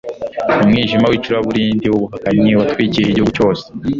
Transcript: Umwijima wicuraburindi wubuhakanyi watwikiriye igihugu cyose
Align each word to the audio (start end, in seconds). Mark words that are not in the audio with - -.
Umwijima 0.63 1.05
wicuraburindi 1.11 1.85
wubuhakanyi 1.89 2.51
watwikiriye 2.59 3.11
igihugu 3.11 3.31
cyose 3.37 3.63